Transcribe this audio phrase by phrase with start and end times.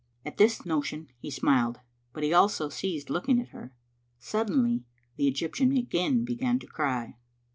[0.25, 1.79] At this notion he smiled,
[2.11, 3.71] but he also ceased looking at her.
[4.17, 4.83] Suddenly
[5.15, 7.17] the Egyptian again began to cry.